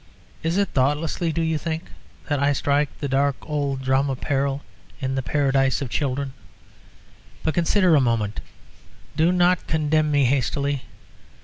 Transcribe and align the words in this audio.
Is 0.41 0.57
it 0.57 0.69
thoughtlessly, 0.69 1.31
do 1.31 1.43
you 1.43 1.59
think, 1.59 1.91
that 2.27 2.39
I 2.39 2.53
strike 2.53 2.89
the 2.97 3.07
dark 3.07 3.35
old 3.43 3.83
drum 3.83 4.09
of 4.09 4.19
peril 4.19 4.63
in 4.99 5.13
the 5.13 5.21
paradise 5.21 5.79
of 5.79 5.91
children? 5.91 6.33
But 7.43 7.53
consider 7.53 7.93
a 7.93 8.01
moment; 8.01 8.39
do 9.15 9.31
not 9.31 9.67
condemn 9.67 10.09
me 10.11 10.25
hastily. 10.25 10.85